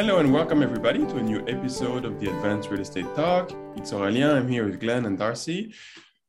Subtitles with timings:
[0.00, 3.52] Hello and welcome everybody to a new episode of the Advanced Real Estate Talk.
[3.76, 4.34] It's Aurélien.
[4.34, 5.74] I'm here with Glenn and Darcy.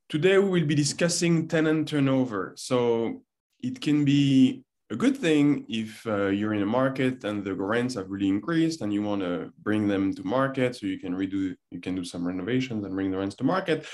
[0.09, 2.51] Today we will be discussing tenant turnover.
[2.57, 3.21] So
[3.63, 7.95] it can be a good thing if uh, you're in a market and the rents
[7.95, 11.55] have really increased and you want to bring them to market so you can redo
[11.71, 13.87] you can do some renovations and bring the rents to market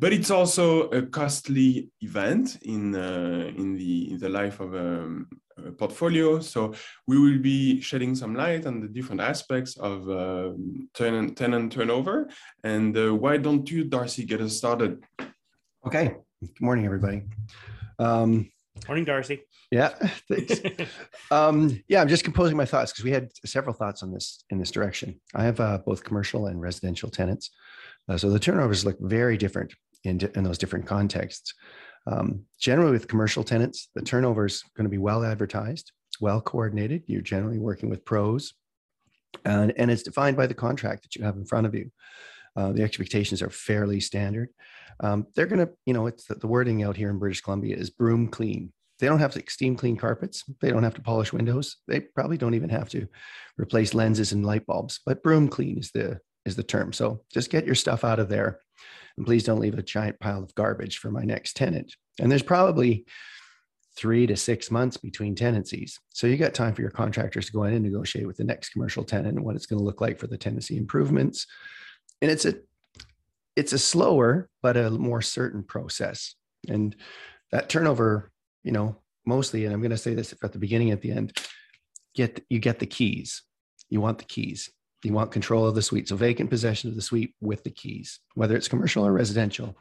[0.00, 5.06] but it's also a costly event in uh, in the in the life of a,
[5.58, 6.40] a, portfolio.
[6.40, 6.72] So
[7.06, 10.52] we will be shedding some light on the different aspects of uh,
[10.94, 12.30] tenant tenant turnover.
[12.64, 15.04] And uh, why don't you, Darcy, get us started?
[15.86, 16.16] Okay.
[16.40, 17.24] Good morning, everybody.
[17.98, 18.50] Um,
[18.88, 19.42] morning, Darcy.
[19.70, 19.88] Yeah,
[20.30, 20.62] thanks.
[21.30, 24.58] um, yeah, I'm just composing my thoughts because we had several thoughts on this in
[24.58, 25.20] this direction.
[25.34, 27.50] I have uh, both commercial and residential tenants.
[28.08, 31.54] Uh, so the turnovers look very different in, in those different contexts.
[32.06, 37.04] Um, generally, with commercial tenants, the turnover is going to be well advertised, well coordinated.
[37.06, 38.54] You're generally working with pros,
[39.44, 41.90] and, and it's defined by the contract that you have in front of you.
[42.56, 44.48] Uh, the expectations are fairly standard.
[45.00, 47.76] Um, they're going to, you know, it's the, the, wording out here in British Columbia
[47.76, 48.72] is broom clean.
[48.98, 50.44] They don't have to steam clean carpets.
[50.60, 51.76] They don't have to polish windows.
[51.88, 53.06] They probably don't even have to
[53.56, 55.00] replace lenses and light bulbs.
[55.06, 56.92] But broom clean is the is the term.
[56.92, 58.60] So just get your stuff out of there
[59.16, 61.94] and please don't leave a giant pile of garbage for my next tenant.
[62.18, 63.06] And there's probably
[63.96, 65.98] three to six months between tenancies.
[66.10, 68.70] So you got time for your contractors to go in and negotiate with the next
[68.70, 71.46] commercial tenant and what it's going to look like for the tenancy improvements.
[72.22, 72.54] And it's a
[73.56, 76.34] it's a slower but a more certain process.
[76.68, 76.94] And
[77.50, 78.30] that turnover,
[78.62, 81.36] you know, mostly, and I'm going to say this at the beginning, at the end,
[82.14, 83.42] get you get the keys.
[83.88, 84.70] You want the keys.
[85.02, 86.08] You want control of the suite.
[86.08, 89.76] So vacant possession of the suite with the keys, whether it's commercial or residential.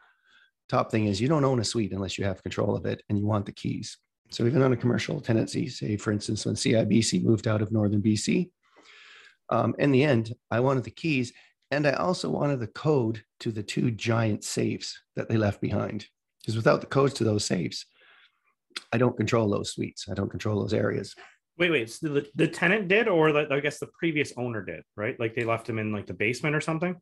[0.70, 3.18] Top thing is you don't own a suite unless you have control of it and
[3.18, 3.98] you want the keys.
[4.30, 8.02] So even on a commercial tenancy, say for instance, when CIBC moved out of Northern
[8.02, 8.52] BC,
[9.50, 11.34] um, in the end, I wanted the keys
[11.72, 16.06] and I also wanted the code to the two giant safes that they left behind.
[16.42, 17.86] Because without the codes to those safes,
[18.94, 20.08] I don't control those suites.
[20.10, 21.16] I don't control those areas.
[21.60, 21.90] Wait, wait.
[21.90, 25.20] So the, the tenant did, or the, I guess the previous owner did, right?
[25.20, 26.96] Like they left him in like the basement or something.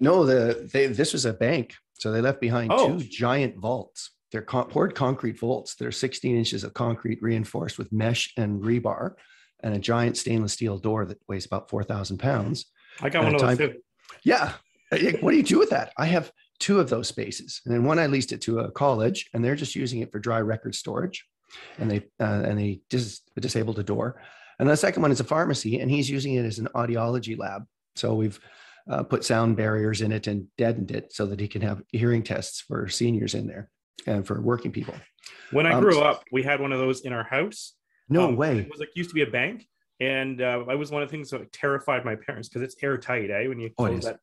[0.00, 2.98] No, the they this was a bank, so they left behind oh.
[2.98, 4.10] two giant vaults.
[4.32, 5.74] They're con- poured concrete vaults.
[5.74, 9.14] They're 16 inches of concrete reinforced with mesh and rebar,
[9.62, 12.66] and a giant stainless steel door that weighs about 4,000 pounds.
[13.00, 13.80] I got one of those too.
[14.24, 14.54] Yeah.
[15.20, 15.92] What do you do with that?
[15.96, 19.28] I have two of those spaces, and then one I leased it to a college,
[19.34, 21.24] and they're just using it for dry record storage
[21.78, 24.20] and they uh, and they dis- disabled a door.
[24.58, 27.64] And the second one is a pharmacy, and he's using it as an audiology lab.
[27.96, 28.38] So we've
[28.88, 32.22] uh, put sound barriers in it and deadened it so that he can have hearing
[32.22, 33.70] tests for seniors in there
[34.06, 34.94] and for working people.
[35.50, 37.74] When I um, grew up, we had one of those in our house.
[38.08, 38.58] No um, way.
[38.58, 39.66] It was like used to be a bank,
[40.00, 43.30] and uh, I was one of the things that terrified my parents because it's airtight,
[43.30, 43.46] eh?
[43.46, 44.18] When you oh, close that.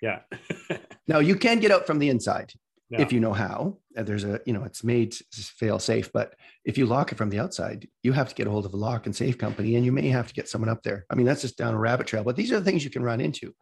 [0.00, 0.20] Yeah.
[1.08, 2.52] now you can get out from the inside
[2.90, 3.00] yeah.
[3.00, 3.78] if you know how.
[3.94, 6.34] There's a, you know, it's made fail safe, but
[6.64, 8.76] if you lock it from the outside, you have to get a hold of a
[8.76, 11.04] lock and safe company, and you may have to get someone up there.
[11.10, 13.02] I mean, that's just down a rabbit trail, but these are the things you can
[13.02, 13.54] run into.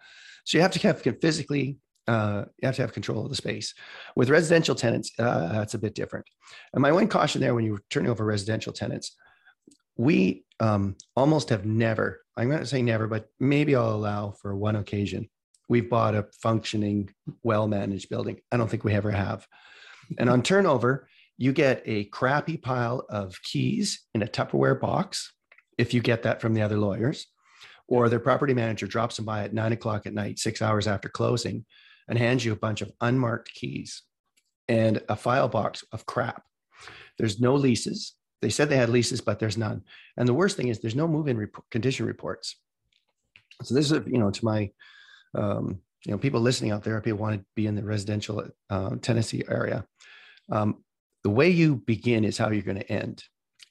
[0.45, 3.75] So you have to have physically, uh, you have to have control of the space.
[4.15, 6.27] With residential tenants, uh, that's a bit different.
[6.73, 9.17] And my one caution there when you're turning over residential tenants,
[9.97, 14.55] we um, almost have never, I'm going to say never, but maybe I'll allow for
[14.55, 15.29] one occasion
[15.69, 17.11] we've bought a functioning,
[17.43, 18.39] well managed building.
[18.53, 19.47] I don't think we ever have.
[20.19, 25.33] And on turnover, you get a crappy pile of keys in a Tupperware box
[25.77, 27.27] if you get that from the other lawyers,
[27.89, 31.09] or their property manager drops them by at nine o'clock at night, six hours after
[31.09, 31.65] closing,
[32.09, 34.03] and hands you a bunch of unmarked keys
[34.69, 36.43] and a file box of crap.
[37.19, 38.15] There's no leases.
[38.43, 39.83] They said they had leases, but there's none.
[40.17, 42.57] And the worst thing is there's no move-in rep- condition reports.
[43.63, 44.71] So this is, you know, to my
[45.37, 48.91] um, you know, people listening out there, people want to be in the residential uh,
[49.03, 49.85] tenancy area.
[50.51, 50.85] Um,
[51.25, 53.25] the way you begin is how you're going to end.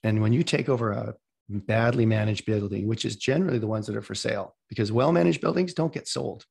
[0.03, 1.15] And when you take over a
[1.47, 5.41] badly managed building, which is generally the ones that are for sale, because well managed
[5.41, 6.45] buildings don't get sold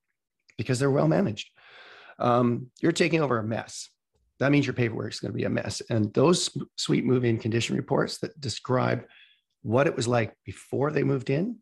[0.57, 1.51] because they're well managed.
[2.19, 3.91] Um, you're taking over a mess.
[4.41, 5.83] That means your paperwork is going to be a mess.
[5.91, 9.05] And those sweet move in condition reports that describe
[9.63, 11.59] what it was like before they moved in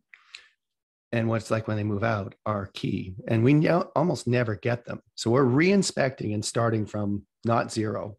[1.13, 3.13] and what it's like when they move out are key.
[3.27, 4.99] And we almost never get them.
[5.13, 8.17] So we're re-inspecting and starting from not zero.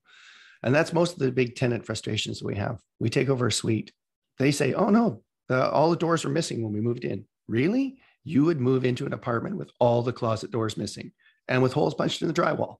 [0.62, 2.78] And that's most of the big tenant frustrations we have.
[3.00, 3.92] We take over a suite.
[4.38, 7.24] They say, oh no, uh, all the doors were missing when we moved in.
[7.48, 7.98] Really?
[8.22, 11.10] You would move into an apartment with all the closet doors missing
[11.48, 12.76] and with holes punched in the drywall.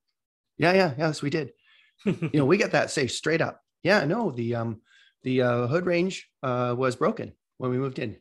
[0.59, 1.51] Yeah, yeah, yes, we did.
[2.05, 3.61] you know, we get that safe straight up.
[3.83, 4.81] Yeah, no, the um
[5.25, 8.17] the uh, hood range uh, was broken when we moved in.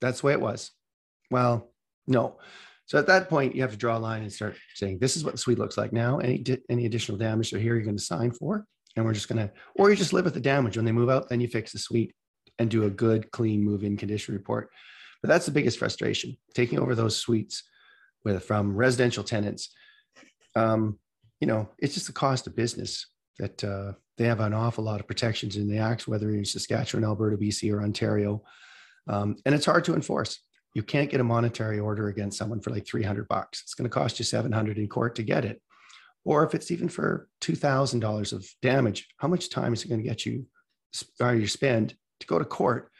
[0.00, 0.72] That's the way it was
[1.30, 1.70] Well,
[2.06, 2.38] no.
[2.86, 5.24] So at that point, you have to draw a line and start saying, "This is
[5.24, 6.18] what the suite looks like now.
[6.18, 8.66] Any any additional damage are here, you're going to sign for,
[8.96, 10.76] and we're just going to, or you just live with the damage.
[10.76, 12.12] When they move out, then you fix the suite
[12.58, 14.70] and do a good, clean move-in condition report.
[15.22, 17.62] But that's the biggest frustration: taking over those suites
[18.24, 19.72] with from residential tenants.
[20.56, 20.98] Um,
[21.40, 23.06] you know, it's just the cost of business
[23.38, 27.04] that uh, they have an awful lot of protections in the acts, whether in Saskatchewan,
[27.04, 28.42] Alberta, BC, or Ontario,
[29.06, 30.40] um, and it's hard to enforce
[30.74, 33.62] you can't get a monetary order against someone for like 300 bucks.
[33.62, 35.60] It's going to cost you 700 in court to get it.
[36.24, 40.08] Or if it's even for $2,000 of damage, how much time is it going to
[40.08, 40.46] get you
[41.20, 42.90] or you spend to go to court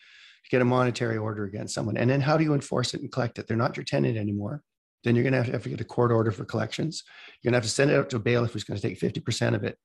[0.44, 1.96] to get a monetary order against someone?
[1.96, 3.46] And then how do you enforce it and collect it?
[3.46, 4.62] They're not your tenant anymore.
[5.04, 7.04] Then you're going to have to, have to get a court order for collections.
[7.42, 8.98] You're going to have to send it out to a bailiff who's going to take
[8.98, 9.78] 50% of it.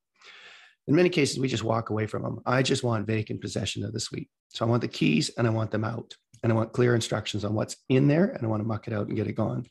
[0.88, 2.40] In many cases, we just walk away from them.
[2.46, 4.28] I just want vacant possession of the suite.
[4.50, 6.14] So I want the keys and I want them out
[6.46, 8.94] and I want clear instructions on what's in there and I want to muck it
[8.94, 9.66] out and get it gone.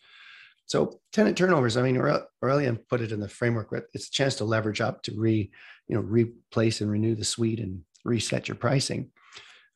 [0.66, 4.36] So tenant turnovers, I mean, Aurélien put it in the framework, but it's a chance
[4.36, 5.50] to leverage up to re,
[5.88, 9.10] you know, replace and renew the suite and reset your pricing.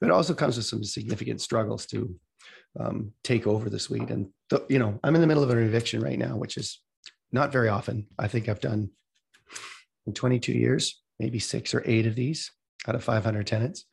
[0.01, 2.19] But it also comes with some significant struggles to
[2.78, 4.10] um, take over the suite.
[4.10, 6.81] And, th- you know, I'm in the middle of an eviction right now, which is
[7.31, 8.07] not very often.
[8.18, 8.90] I think I've done
[10.06, 12.52] in 22 years, maybe six or eight of these
[12.90, 13.86] out of 500 tenants.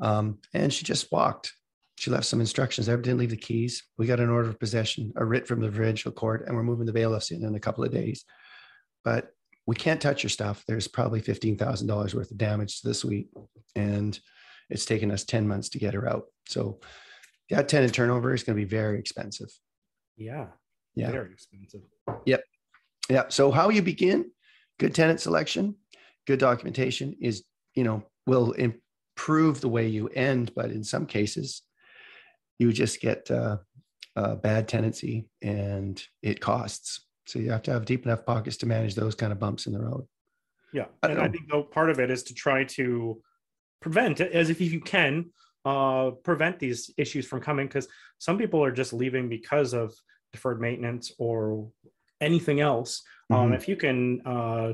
[0.00, 1.52] Um, and she just walked
[2.02, 2.88] she left some instructions.
[2.88, 3.84] I didn't leave the keys.
[3.96, 6.84] We got an order of possession, a writ from the provincial court, and we're moving
[6.84, 8.24] the bailiffs in in a couple of days.
[9.04, 9.28] But
[9.68, 10.64] we can't touch your stuff.
[10.66, 13.28] There's probably fifteen thousand dollars worth of damage to the suite,
[13.76, 14.18] and
[14.68, 16.24] it's taken us ten months to get her out.
[16.48, 16.80] So
[17.50, 19.50] that tenant turnover is going to be very expensive.
[20.16, 20.46] Yeah.
[20.96, 21.12] Yeah.
[21.12, 21.82] Very expensive.
[22.26, 22.42] Yep.
[23.10, 23.24] Yeah.
[23.28, 24.28] So how you begin?
[24.80, 25.76] Good tenant selection,
[26.26, 27.44] good documentation is
[27.76, 31.62] you know will improve the way you end, but in some cases
[32.62, 33.56] you just get uh,
[34.16, 37.06] a bad tenancy and it costs.
[37.26, 39.72] So you have to have deep enough pockets to manage those kind of bumps in
[39.72, 40.06] the road.
[40.72, 40.86] Yeah.
[41.02, 41.24] I and know.
[41.24, 43.20] I think though part of it is to try to
[43.80, 45.30] prevent as if you can
[45.64, 47.88] uh, prevent these issues from coming because
[48.18, 49.92] some people are just leaving because of
[50.32, 51.70] deferred maintenance or
[52.20, 53.02] anything else.
[53.30, 53.46] Um, mm-hmm.
[53.46, 54.72] Um, if you can uh,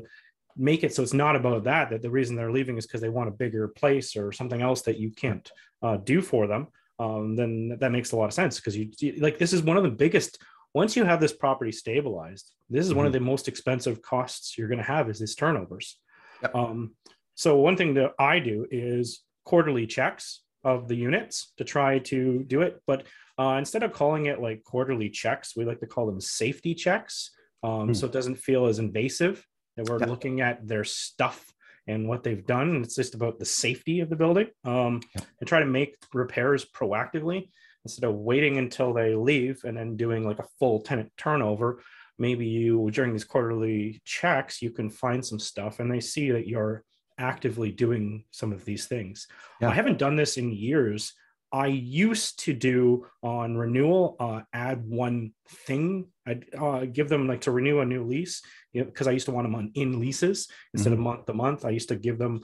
[0.57, 3.09] make it so it's not about that, that the reason they're leaving is because they
[3.09, 5.51] want a bigger place or something else that you can't
[5.83, 6.69] uh, do for them,
[6.99, 9.83] um, then that makes a lot of sense because you like this is one of
[9.83, 10.39] the biggest
[10.75, 12.99] once you have this property stabilized this is mm-hmm.
[12.99, 13.25] one of mm-hmm.
[13.25, 15.99] the most expensive costs you're going to have is these turnovers
[16.43, 16.55] yep.
[16.55, 16.93] um,
[17.35, 22.45] so one thing that i do is quarterly checks of the units to try to
[22.45, 23.05] do it but
[23.39, 27.31] uh, instead of calling it like quarterly checks we like to call them safety checks
[27.63, 27.97] um, mm.
[27.97, 29.45] so it doesn't feel as invasive
[29.77, 30.09] that we're yep.
[30.09, 31.53] looking at their stuff
[31.89, 32.71] and what they've done.
[32.71, 36.65] And It's just about the safety of the building um, and try to make repairs
[36.65, 37.49] proactively
[37.85, 41.83] instead of waiting until they leave and then doing like a full tenant turnover.
[42.19, 46.47] Maybe you, during these quarterly checks, you can find some stuff and they see that
[46.47, 46.85] you're
[47.19, 49.27] actively doing some of these things.
[49.61, 49.71] Yeah.
[49.71, 51.15] I haven't done this in years.
[51.53, 56.09] I used to do on renewal, uh, add one thing.
[56.27, 58.43] I'd uh, give them like to renew a new lease
[58.73, 61.01] because you know, I used to want them on in leases instead mm-hmm.
[61.01, 61.65] of month to month.
[61.65, 62.43] I used to give them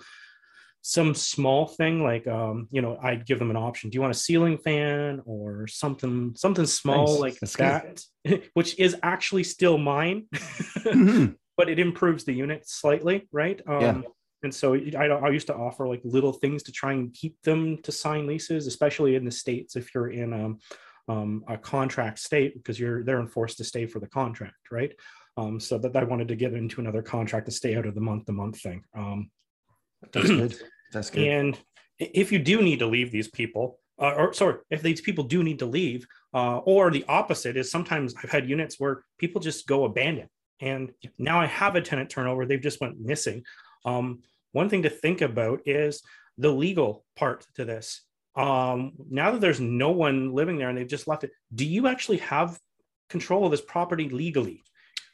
[0.87, 3.89] some small thing like um, you know I'd give them an option.
[3.89, 7.21] Do you want a ceiling fan or something something small nice.
[7.21, 8.03] like That's that,
[8.55, 11.33] which is actually still mine, mm-hmm.
[11.57, 13.61] but it improves the unit slightly, right?
[13.67, 14.01] Um, yeah.
[14.45, 17.79] And so I, I used to offer like little things to try and keep them
[17.83, 20.59] to sign leases, especially in the states if you're in um,
[21.09, 24.93] um, a contract state because you're they're enforced to stay for the contract, right?
[25.37, 28.01] Um, so that I wanted to get into another contract to stay out of the
[28.01, 28.85] month to month thing.
[28.95, 29.31] Um,
[30.13, 30.57] That's good.
[30.93, 31.27] That's good.
[31.27, 31.59] And
[31.99, 35.43] if you do need to leave these people, uh, or sorry, if these people do
[35.43, 39.67] need to leave, uh, or the opposite is sometimes I've had units where people just
[39.67, 40.29] go abandoned,
[40.61, 42.47] and now I have a tenant turnover.
[42.47, 43.45] They've just went missing.
[43.85, 44.23] Um,
[44.55, 46.01] one thing to think about is
[46.39, 48.03] the legal part to this.
[48.37, 51.89] Um, now that there's no one living there and they've just left it, do you
[51.89, 52.59] actually have
[53.11, 54.63] control of this property legally?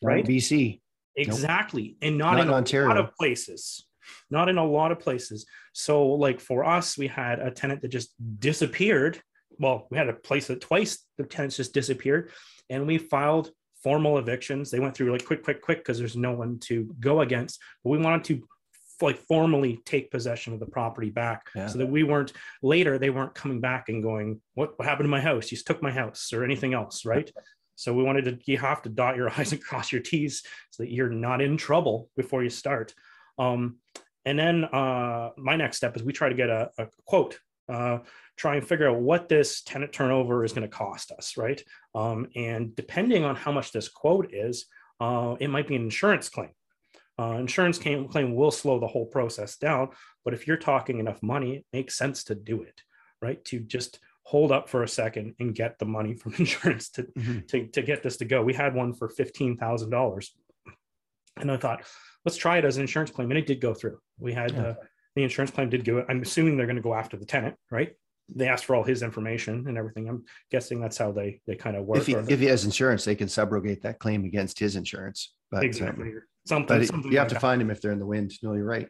[0.02, 0.80] Right, BC.
[1.16, 1.96] Exactly, nope.
[2.02, 2.88] and not, not in, in Ontario.
[2.88, 3.86] a lot of places.
[4.30, 5.46] Not in a lot of places.
[5.72, 9.20] So, like for us, we had a tenant that just disappeared.
[9.58, 12.30] Well, we had a place that twice the tenants just disappeared,
[12.68, 14.70] and we filed formal evictions.
[14.70, 17.60] They went through like quick, quick, quick because there's no one to go against.
[17.82, 18.46] But we wanted to
[19.02, 21.66] like formally take possession of the property back yeah.
[21.66, 25.10] so that we weren't later they weren't coming back and going what, what happened to
[25.10, 27.30] my house you took my house or anything else right
[27.76, 30.82] so we wanted to you have to dot your i's and cross your t's so
[30.82, 32.94] that you're not in trouble before you start
[33.38, 33.78] um,
[34.26, 37.38] and then uh, my next step is we try to get a, a quote
[37.70, 37.98] uh,
[38.36, 41.62] try and figure out what this tenant turnover is going to cost us, right?
[41.94, 44.66] Um, and depending on how much this quote is,
[44.98, 46.50] uh, it might be an insurance claim.
[47.20, 49.90] Uh, insurance claim, claim will slow the whole process down,
[50.24, 52.80] but if you're talking enough money, it makes sense to do it,
[53.20, 53.44] right?
[53.46, 57.40] To just hold up for a second and get the money from insurance to, mm-hmm.
[57.48, 58.42] to, to get this to go.
[58.42, 60.28] We had one for $15,000.
[61.36, 61.82] And I thought,
[62.24, 63.30] let's try it as an insurance claim.
[63.30, 63.98] And it did go through.
[64.18, 64.62] We had yeah.
[64.62, 64.74] uh,
[65.14, 66.04] the insurance claim did go.
[66.08, 67.92] I'm assuming they're going to go after the tenant, right?
[68.34, 70.08] They asked for all his information and everything.
[70.08, 71.98] I'm guessing that's how they they kind of work.
[71.98, 75.34] If he, if he has insurance, they can subrogate that claim against his insurance.
[75.50, 76.10] But, exactly.
[76.10, 77.40] Um, something, but something you have to that.
[77.40, 78.32] find them if they're in the wind.
[78.42, 78.88] No, you're right.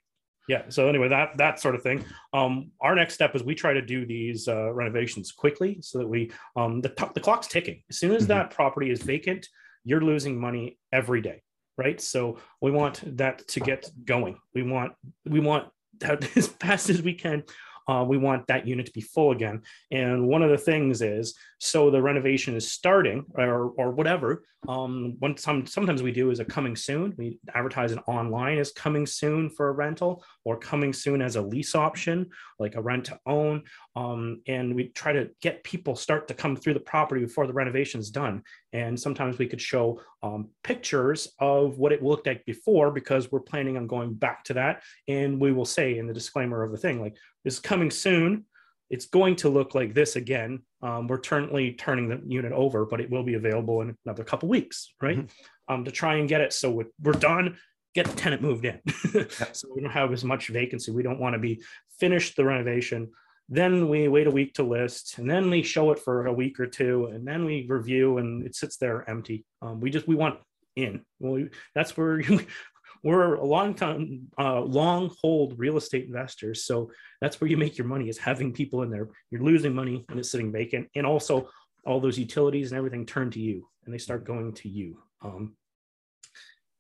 [0.48, 0.62] Yeah.
[0.68, 2.04] So anyway, that that sort of thing.
[2.32, 6.08] Um, our next step is we try to do these uh, renovations quickly so that
[6.08, 7.82] we um, the t- the clock's ticking.
[7.88, 8.32] As soon as mm-hmm.
[8.32, 9.48] that property is vacant,
[9.84, 11.42] you're losing money every day
[11.78, 14.92] right so we want that to get going we want
[15.24, 15.68] we want
[16.00, 17.42] that as fast as we can
[17.90, 19.62] uh, we want that unit to be full again.
[19.90, 24.42] And one of the things is, so the renovation is starting or, or whatever.
[24.66, 27.14] Um, one, some, sometimes we do is a coming soon.
[27.18, 31.42] We advertise it online as coming soon for a rental or coming soon as a
[31.42, 33.64] lease option, like a rent to own.
[33.94, 37.52] Um, and we try to get people start to come through the property before the
[37.52, 38.42] renovation is done.
[38.72, 43.40] And sometimes we could show um, pictures of what it looked like before because we're
[43.40, 44.82] planning on going back to that.
[45.08, 48.44] And we will say in the disclaimer of the thing, like, is coming soon.
[48.90, 50.62] It's going to look like this again.
[50.82, 54.48] Um, we're currently turning the unit over, but it will be available in another couple
[54.48, 55.18] weeks, right?
[55.18, 55.72] Mm-hmm.
[55.74, 57.56] Um, to try and get it so we're done,
[57.94, 58.80] get the tenant moved in.
[59.52, 60.90] so we don't have as much vacancy.
[60.90, 61.62] We don't want to be
[62.00, 63.10] finished the renovation.
[63.48, 66.60] Then we wait a week to list, and then we show it for a week
[66.60, 69.44] or two, and then we review, and it sits there empty.
[69.60, 70.38] Um, we just we want
[70.76, 71.04] in.
[71.18, 72.20] Well, we, that's where
[73.02, 76.64] we're a long time uh, long hold real estate investors.
[76.64, 76.90] So
[77.20, 79.08] that's where you make your money is having people in there.
[79.30, 81.48] You're losing money when it's sitting vacant and also
[81.86, 84.98] all those utilities and everything turn to you and they start going to you.
[85.22, 85.56] Um,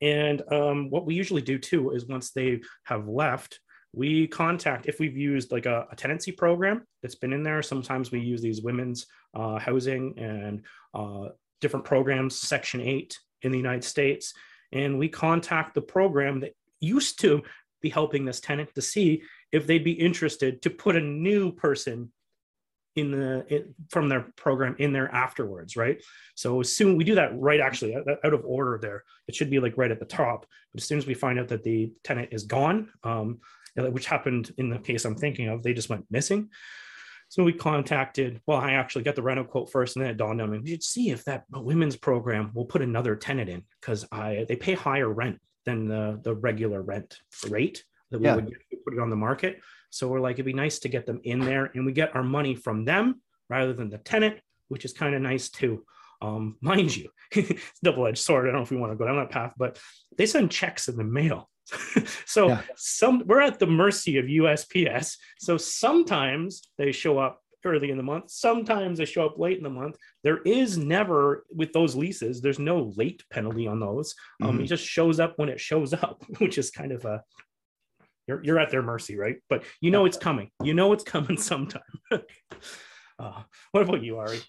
[0.02, 3.60] and um, what we usually do too is once they have left
[3.92, 8.10] we contact if we've used like a, a tenancy program that's been in there sometimes
[8.10, 10.62] we use these women's uh, housing and
[10.94, 11.28] uh,
[11.60, 14.32] different programs section 8 in the united states
[14.72, 17.42] and we contact the program that used to
[17.80, 19.22] be helping this tenant to see
[19.52, 22.10] if they'd be interested to put a new person
[22.96, 26.02] in the in, from their program in there afterwards right?
[26.34, 29.04] So as soon we do that right actually out of order there.
[29.28, 30.46] It should be like right at the top.
[30.72, 33.38] But as soon as we find out that the tenant is gone um,
[33.76, 36.48] which happened in the case i'm thinking of they just went missing
[37.30, 40.42] so we contacted, well, I actually got the rental quote first and then it dawned
[40.42, 44.04] on me, we should see if that women's program will put another tenant in because
[44.10, 48.34] I they pay higher rent than the, the regular rent rate that we yeah.
[48.34, 48.52] would
[48.84, 49.60] put it on the market.
[49.90, 52.24] So we're like, it'd be nice to get them in there and we get our
[52.24, 55.84] money from them rather than the tenant, which is kind of nice too.
[56.20, 57.10] Um, mind you,
[57.84, 58.46] double-edged sword.
[58.46, 59.78] I don't know if we want to go down that path, but
[60.18, 61.48] they send checks in the mail.
[62.26, 62.62] so yeah.
[62.76, 65.16] some we're at the mercy of USPS.
[65.38, 68.30] So sometimes they show up early in the month.
[68.30, 69.96] Sometimes they show up late in the month.
[70.24, 72.40] There is never with those leases.
[72.40, 74.14] There's no late penalty on those.
[74.42, 74.62] Um, mm-hmm.
[74.62, 77.22] It just shows up when it shows up, which is kind of a
[78.26, 79.36] you're you're at their mercy, right?
[79.48, 80.50] But you know it's coming.
[80.62, 81.82] You know it's coming sometime.
[83.18, 84.40] uh, what about you, Ari?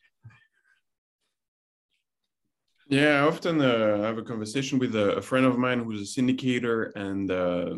[2.87, 6.21] Yeah, I often uh, have a conversation with a, a, friend of mine who's a
[6.21, 7.75] syndicator, and uh,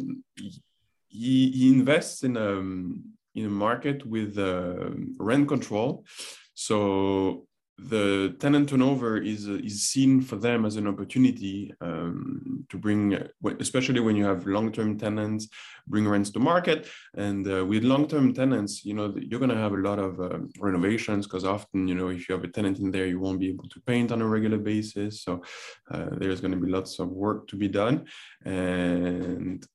[1.07, 6.05] he, he invests in a um, in a market with uh, rent control.
[6.53, 7.48] So
[7.79, 13.17] the tenant turnover is is seen for them as an opportunity um, to bring,
[13.59, 15.47] especially when you have long term tenants,
[15.87, 16.87] bring rents to market.
[17.15, 20.19] And uh, with long term tenants, you know you're going to have a lot of
[20.19, 23.39] uh, renovations because often, you know, if you have a tenant in there, you won't
[23.39, 25.23] be able to paint on a regular basis.
[25.23, 25.41] So
[25.89, 28.05] uh, there's going to be lots of work to be done.
[28.45, 29.65] And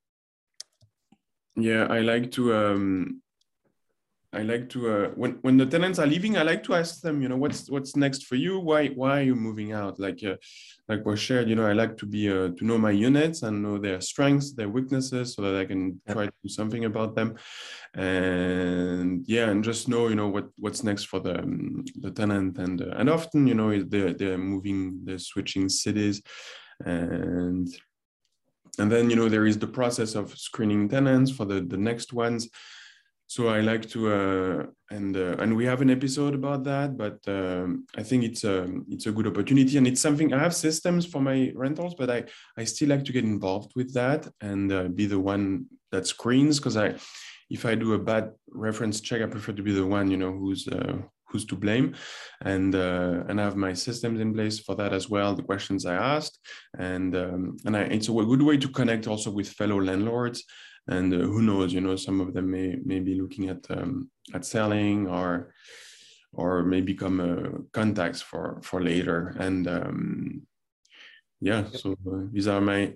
[1.56, 2.54] yeah, I like to.
[2.54, 3.22] Um,
[4.32, 7.22] I like to uh, when when the tenants are leaving, I like to ask them,
[7.22, 8.58] you know, what's what's next for you?
[8.58, 9.98] Why why are you moving out?
[9.98, 10.36] Like uh,
[10.86, 13.62] like was shared, you know, I like to be uh, to know my units and
[13.62, 17.36] know their strengths, their weaknesses, so that I can try to do something about them.
[17.94, 22.58] And yeah, and just know, you know, what what's next for the um, the tenant.
[22.58, 26.20] And uh, and often, you know, they're they're moving, they're switching cities,
[26.84, 27.66] and
[28.78, 32.12] and then you know there is the process of screening tenants for the the next
[32.12, 32.50] ones
[33.28, 37.18] so I like to uh, and uh, and we have an episode about that, but
[37.28, 41.04] um, I think it's a it's a good opportunity and it's something I have systems
[41.04, 42.24] for my rentals, but I
[42.56, 46.58] I still like to get involved with that and uh, be the one that screens
[46.58, 46.94] because I
[47.50, 50.32] if I do a bad reference check, I prefer to be the one, you know,
[50.32, 50.96] who's uh,
[51.28, 51.94] who's to blame,
[52.40, 55.34] and uh, and I have my systems in place for that as well.
[55.34, 56.38] The questions I asked,
[56.78, 60.44] and um, and I, it's a good way to connect also with fellow landlords.
[60.88, 64.10] And uh, who knows, you know, some of them may may be looking at um,
[64.34, 65.52] at selling or
[66.32, 69.34] or may become uh, contacts for for later.
[69.38, 70.46] And um,
[71.40, 72.94] yeah, so uh, these are my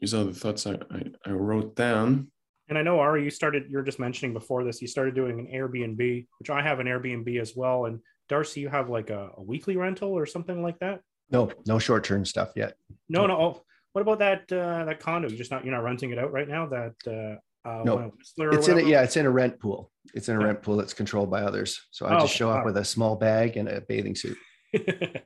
[0.00, 2.30] these are the thoughts I, I, I wrote down.
[2.68, 3.64] And I know Ari, you started.
[3.70, 4.80] You are just mentioning before this.
[4.82, 7.86] You started doing an Airbnb, which I have an Airbnb as well.
[7.86, 11.00] And Darcy, you have like a, a weekly rental or something like that.
[11.30, 12.74] No, no short term stuff yet.
[13.08, 13.62] No, no.
[13.92, 15.28] What about that uh, that condo?
[15.28, 16.66] You're just not you're not renting it out right now.
[16.66, 19.90] That uh, uh, no, it's in a, yeah, it's in a rent pool.
[20.14, 20.46] It's in a yeah.
[20.46, 21.80] rent pool that's controlled by others.
[21.90, 24.36] So I oh, just show up with a small bag and a bathing suit.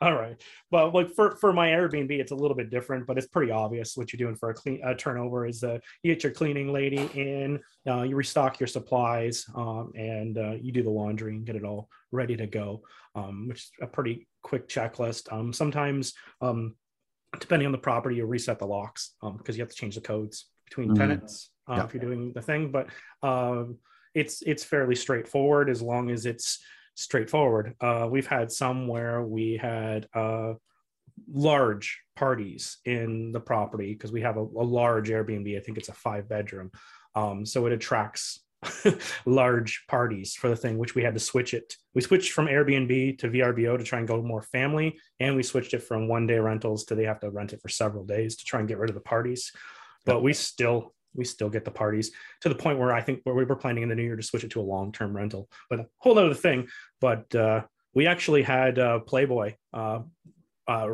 [0.00, 0.40] All right.
[0.70, 3.96] Well, like for for my Airbnb, it's a little bit different, but it's pretty obvious
[3.96, 7.08] what you're doing for a clean a turnover is uh, you get your cleaning lady
[7.14, 11.56] in, uh, you restock your supplies, um, and uh, you do the laundry and get
[11.56, 12.82] it all ready to go,
[13.14, 15.32] um, which is a pretty quick checklist.
[15.32, 16.74] Um, sometimes, um,
[17.38, 20.00] depending on the property, you reset the locks because um, you have to change the
[20.00, 20.98] codes between mm-hmm.
[20.98, 21.84] tenants uh, yeah.
[21.84, 22.72] if you're doing the thing.
[22.72, 22.88] But
[23.22, 23.78] um,
[24.14, 26.62] it's it's fairly straightforward as long as it's
[26.94, 27.74] straightforward.
[27.80, 30.54] Uh, we've had some where we had uh,
[31.32, 35.56] large parties in the property because we have a, a, large Airbnb.
[35.56, 36.70] I think it's a five bedroom.
[37.14, 38.40] Um, so it attracts
[39.26, 41.76] large parties for the thing, which we had to switch it.
[41.94, 45.74] We switched from Airbnb to VRBO to try and go more family, and we switched
[45.74, 48.44] it from one day rentals to they have to rent it for several days to
[48.44, 49.52] try and get rid of the parties.
[50.04, 53.34] But we still we still get the parties to the point where I think where
[53.34, 55.48] we were planning in the new year to switch it to a long term rental,
[55.68, 56.68] but a whole other thing.
[57.00, 57.62] But uh,
[57.94, 60.00] we actually had uh, Playboy uh,
[60.68, 60.88] uh,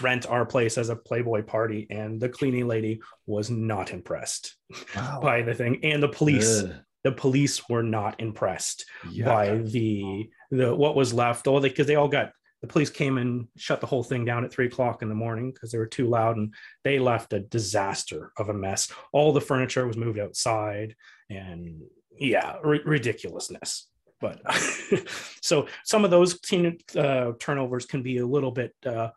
[0.00, 4.56] rent our place as a Playboy party, and the cleaning lady was not impressed
[4.96, 5.20] wow.
[5.22, 6.62] by the thing, and the police.
[6.62, 6.72] Ugh.
[7.04, 9.26] The police were not impressed yeah.
[9.26, 11.46] by the the what was left.
[11.46, 12.32] Oh, because they, they all got
[12.64, 15.52] the police came and shut the whole thing down at three o'clock in the morning
[15.52, 19.40] because they were too loud and they left a disaster of a mess all the
[19.40, 20.96] furniture was moved outside
[21.28, 21.82] and
[22.18, 24.40] yeah r- ridiculousness but
[25.42, 29.10] so some of those teen, uh, turnovers can be a little bit uh,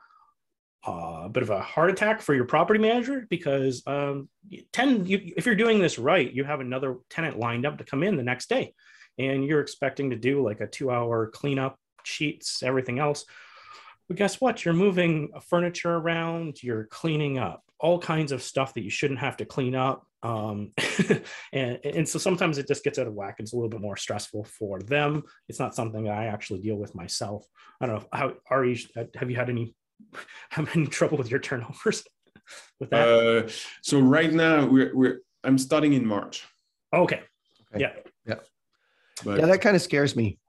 [0.88, 4.30] a uh, bit of a heart attack for your property manager because um,
[4.72, 8.04] ten, you, if you're doing this right, you have another tenant lined up to come
[8.04, 8.74] in the next day,
[9.18, 13.26] and you're expecting to do like a two-hour cleanup sheets, everything else.
[14.08, 14.64] But guess what?
[14.64, 19.38] You're moving furniture around, you're cleaning up all kinds of stuff that you shouldn't have
[19.38, 20.06] to clean up.
[20.24, 20.72] Um,
[21.54, 23.36] and, and so sometimes it just gets out of whack.
[23.40, 25.24] It's a little bit more stressful for them.
[25.48, 27.46] It's not something that I actually deal with myself.
[27.80, 28.78] I don't know how are you,
[29.16, 29.76] have you had any,
[30.50, 32.04] have any trouble with your turnovers
[32.80, 33.08] with that?
[33.08, 33.50] Uh,
[33.82, 36.46] so right now we're, we're, I'm starting in March.
[36.94, 37.22] Okay.
[37.74, 37.82] okay.
[37.82, 37.94] Yeah.
[38.26, 38.36] Yeah.
[39.24, 39.46] But, yeah.
[39.48, 40.40] That kind of scares me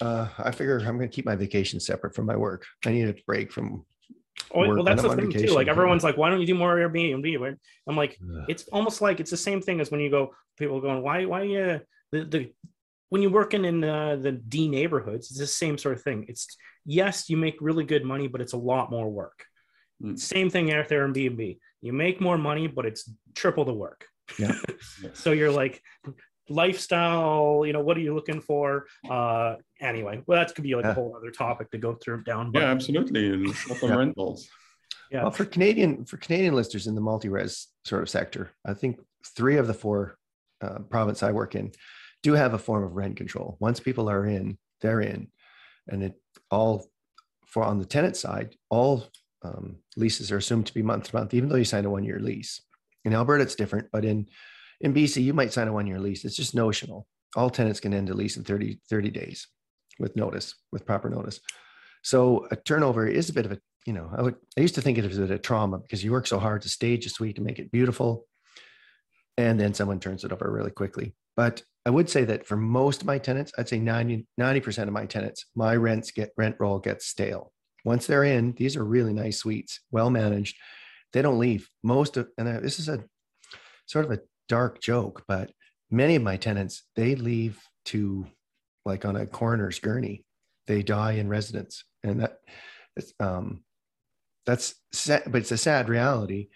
[0.00, 2.64] uh, I figure I'm going to keep my vacation separate from my work.
[2.86, 3.84] I need a break from.
[4.54, 5.48] Oh, well, that's the thing too.
[5.48, 7.56] Like everyone's like, why don't you do more Airbnb?
[7.88, 8.44] I'm like, Ugh.
[8.48, 10.34] it's almost like it's the same thing as when you go.
[10.56, 11.78] People going, why, why, uh,
[12.12, 12.52] the the
[13.10, 16.26] when you're working in uh, the D neighborhoods, it's the same sort of thing.
[16.28, 16.56] It's
[16.88, 19.44] yes, you make really good money, but it's a lot more work.
[20.02, 20.18] Mm.
[20.18, 21.58] Same thing at Airbnb.
[21.82, 24.06] You make more money, but it's triple the work.
[24.38, 24.54] Yeah.
[25.12, 25.82] so you're like,
[26.50, 30.82] lifestyle you know what are you looking for uh anyway well that could be like
[30.82, 30.92] yeah.
[30.92, 33.94] a whole other topic to go through down but, yeah absolutely yeah.
[33.94, 34.48] rentals
[35.10, 38.98] yeah well for canadian for canadian listers in the multi-res sort of sector i think
[39.36, 40.16] three of the four
[40.62, 41.70] uh, province i work in
[42.22, 45.28] do have a form of rent control once people are in they're in
[45.88, 46.14] and it
[46.50, 46.86] all
[47.46, 49.06] for on the tenant side all
[49.42, 52.04] um, leases are assumed to be month to month even though you sign a one
[52.04, 52.60] year lease
[53.04, 54.26] in alberta it's different but in
[54.80, 56.24] in BC, you might sign a one year lease.
[56.24, 57.06] It's just notional.
[57.36, 59.46] All tenants can end a lease in 30, 30 days
[59.98, 61.40] with notice, with proper notice.
[62.02, 64.98] So a turnover is a bit of a, you know, I I used to think
[64.98, 67.58] it as a trauma because you work so hard to stage a suite to make
[67.58, 68.26] it beautiful.
[69.36, 71.14] And then someone turns it over really quickly.
[71.38, 74.92] But I would say that for most of my tenants, I'd say 90, 90% of
[74.92, 77.52] my tenants, my rents get rent roll gets stale.
[77.84, 80.56] Once they're in, these are really nice suites, well managed.
[81.12, 81.68] They don't leave.
[81.84, 83.04] Most of, and this is a
[83.86, 85.52] sort of a dark joke, but
[85.92, 88.26] many of my tenants, they leave to
[88.84, 90.24] like on a coroner's gurney.
[90.66, 91.84] They die in residence.
[92.02, 92.38] And that
[93.20, 93.62] um,
[94.44, 96.48] that's sad, but it's a sad reality.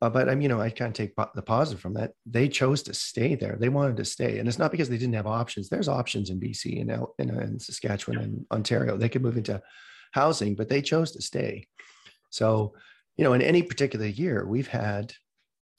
[0.00, 2.12] Uh, but I'm, you know, I of take the positive from that.
[2.24, 3.56] They chose to stay there.
[3.58, 5.68] They wanted to stay, and it's not because they didn't have options.
[5.68, 8.96] There's options in BC and in, in, in Saskatchewan and Ontario.
[8.96, 9.60] They could move into
[10.12, 11.66] housing, but they chose to stay.
[12.30, 12.74] So,
[13.16, 15.14] you know, in any particular year, we've had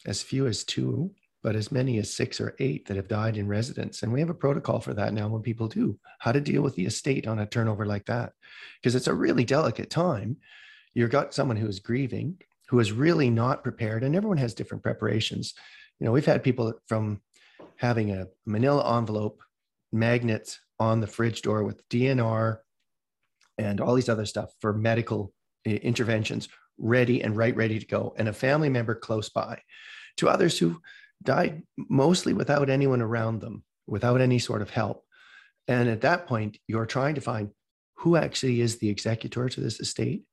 [0.06, 3.48] as few as two but as many as six or eight that have died in
[3.48, 4.04] residence.
[4.04, 6.76] And we have a protocol for that now when people do how to deal with
[6.76, 8.34] the estate on a turnover like that.
[8.82, 10.38] Because it's a really delicate time.
[10.94, 14.84] You've got someone who is grieving, who is really not prepared, and everyone has different
[14.84, 15.54] preparations.
[16.00, 17.22] You know, we've had people from
[17.78, 19.42] having a manila envelope,
[19.92, 22.60] magnets on the fridge door with DNR
[23.58, 25.34] and all these other stuff for medical
[25.66, 29.62] eh, interventions ready and right ready to go, and a family member close by.
[30.18, 30.82] To others who
[31.24, 35.04] died mostly without anyone around them, without any sort of help.
[35.68, 37.50] And at that point, you're trying to find
[37.96, 40.24] who actually is the executor to this estate.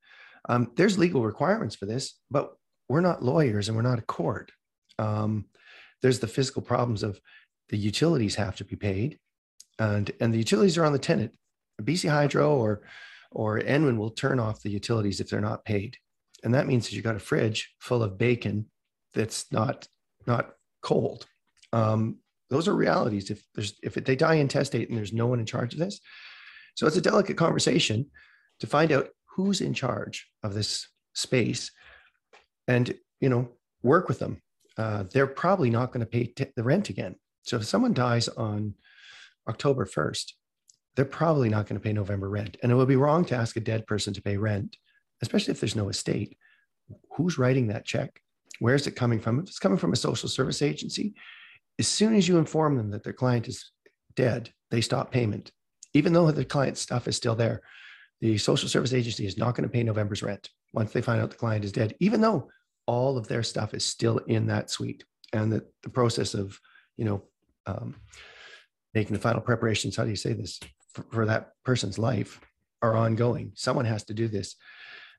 [0.49, 2.53] Um, there's legal requirements for this, but
[2.89, 4.53] we're not lawyers and we're not a court.
[4.99, 5.47] Um,
[6.03, 7.21] there's the physical problems of
[7.69, 9.19] the utilities have to be paid,
[9.79, 11.33] and and the utilities are on the tenant.
[11.83, 12.83] BC Hydro or
[13.33, 15.97] or Enwin will turn off the utilities if they're not paid,
[16.45, 18.67] and that means that you got a fridge full of bacon
[19.15, 19.89] that's not
[20.27, 21.27] not cold.
[21.73, 22.19] Um,
[22.51, 23.31] those are realities.
[23.31, 26.01] If there's if they die intestate and there's no one in charge of this,
[26.77, 28.07] so it's a delicate conversation
[28.61, 31.71] to find out who's in charge of this space,
[32.67, 33.49] and you know
[33.83, 34.41] work with them.
[34.79, 37.15] Uh, they're probably not going to pay t- the rent again.
[37.43, 38.75] So if someone dies on
[39.49, 40.35] October first,
[40.95, 43.57] they're probably not going to pay November rent, and it would be wrong to ask
[43.57, 44.77] a dead person to pay rent,
[45.23, 46.37] especially if there's no estate.
[47.17, 48.21] Who's writing that check?
[48.59, 49.39] Where's it coming from?
[49.39, 51.15] If it's coming from a social service agency,
[51.79, 53.71] as soon as you inform them that their client is
[54.15, 55.53] dead, they stop payment.
[55.93, 57.61] Even though the client's stuff is still there,
[58.21, 61.31] the social service agency is not going to pay November's rent once they find out
[61.31, 62.49] the client is dead, even though
[62.87, 65.05] all of their stuff is still in that suite.
[65.33, 66.59] And that the process of,
[66.97, 67.23] you know,
[67.67, 67.97] um,
[68.95, 70.61] making the final preparations, how do you say this,
[70.93, 72.41] for, for that person's life
[72.83, 73.53] are ongoing.
[73.55, 74.57] Someone has to do this.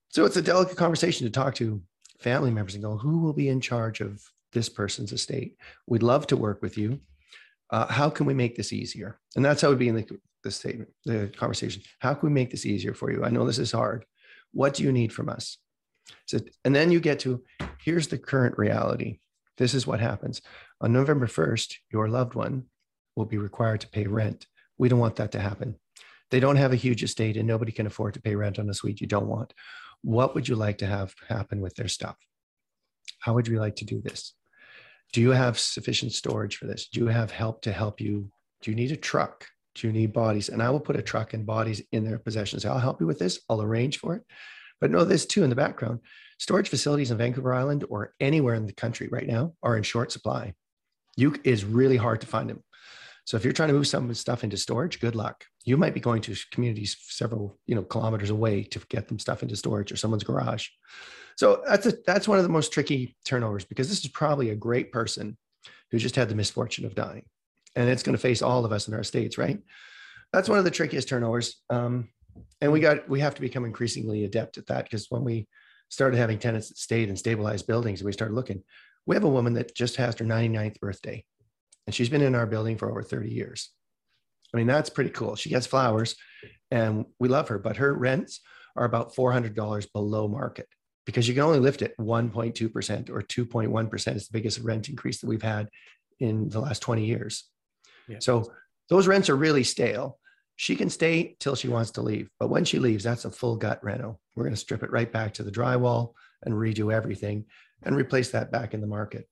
[0.09, 1.81] So it's a delicate conversation to talk to
[2.19, 4.21] family members and go, who will be in charge of
[4.53, 5.57] this person's estate?
[5.85, 6.99] We'd love to work with you.
[7.69, 9.19] Uh, how can we make this easier?
[9.35, 11.81] And that's how it would be in the, the statement, the conversation.
[11.99, 13.23] How can we make this easier for you?
[13.23, 14.05] I know this is hard.
[14.51, 15.57] What do you need from us?
[16.25, 17.43] So, and then you get to
[17.79, 19.19] here's the current reality.
[19.57, 20.41] This is what happens.
[20.81, 22.65] On November 1st, your loved one
[23.15, 24.45] will be required to pay rent.
[24.77, 25.75] We don't want that to happen.
[26.29, 28.73] They don't have a huge estate and nobody can afford to pay rent on a
[28.73, 29.53] suite you don't want.
[30.03, 32.17] What would you like to have happen with their stuff?
[33.19, 34.33] How would you like to do this?
[35.13, 36.87] Do you have sufficient storage for this?
[36.87, 38.29] Do you have help to help you?
[38.61, 39.47] Do you need a truck?
[39.75, 40.49] Do you need bodies?
[40.49, 42.65] And I will put a truck and bodies in their possessions.
[42.65, 43.39] I'll help you with this.
[43.49, 44.23] I'll arrange for it.
[44.81, 46.01] But know this too in the background
[46.37, 50.11] storage facilities in Vancouver Island or anywhere in the country right now are in short
[50.11, 50.53] supply.
[51.15, 52.63] You is really hard to find them.
[53.27, 55.43] So if you're trying to move some stuff into storage, good luck.
[55.65, 59.43] You might be going to communities several, you know, kilometers away to get them stuff
[59.43, 60.69] into storage or someone's garage.
[61.35, 64.55] So that's a, that's one of the most tricky turnovers because this is probably a
[64.55, 65.37] great person
[65.91, 67.25] who just had the misfortune of dying,
[67.75, 69.59] and it's going to face all of us in our states, right?
[70.31, 72.07] That's one of the trickiest turnovers, um,
[72.61, 75.49] and we got we have to become increasingly adept at that because when we
[75.89, 78.63] started having tenants that stayed in stabilized buildings, we started looking,
[79.05, 81.25] we have a woman that just has her 99th birthday
[81.87, 83.71] and she's been in our building for over 30 years.
[84.53, 85.35] I mean, that's pretty cool.
[85.35, 86.15] She gets flowers
[86.69, 88.41] and we love her, but her rents
[88.75, 90.67] are about $400 below market
[91.05, 95.27] because you can only lift it 1.2% or 2.1% is the biggest rent increase that
[95.27, 95.69] we've had
[96.19, 97.45] in the last 20 years.
[98.07, 98.17] Yeah.
[98.19, 98.51] So
[98.89, 100.19] those rents are really stale.
[100.57, 103.55] She can stay till she wants to leave, but when she leaves, that's a full
[103.55, 104.19] gut reno.
[104.35, 107.45] We're going to strip it right back to the drywall and redo everything
[107.83, 109.27] and replace that back in the market.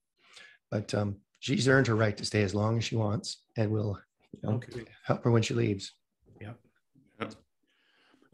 [0.70, 3.98] But um, she's earned her right to stay as long as she wants, and we'll
[4.32, 4.84] you know, okay.
[5.04, 5.92] help her when she leaves.
[6.40, 6.52] Yeah.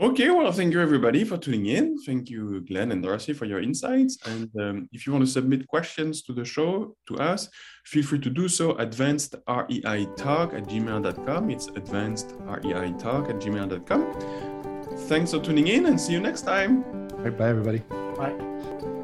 [0.00, 1.96] Okay, well, thank you everybody for tuning in.
[2.02, 4.18] Thank you, Glenn and Darcy, for your insights.
[4.26, 7.48] And um, if you want to submit questions to the show to us,
[7.84, 8.72] feel free to do so.
[8.78, 11.50] Advanced REI talk at gmail.com.
[11.50, 14.96] It's advanced REI talk at gmail.com.
[15.06, 16.82] Thanks for tuning in and see you next time.
[17.22, 17.78] Bye, bye everybody.
[18.16, 19.01] Bye.